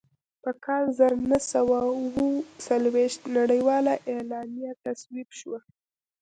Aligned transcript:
په 0.43 0.51
کال 0.65 0.85
زر 0.97 1.13
نهه 1.29 1.39
سوه 1.53 1.77
اووه 1.89 2.29
څلوېښت 2.65 3.21
نړیواله 3.37 3.93
اعلامیه 4.13 4.71
تصویب 4.85 5.29
شوه. 5.39 5.59